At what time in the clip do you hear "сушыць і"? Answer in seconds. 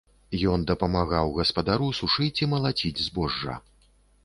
1.99-2.51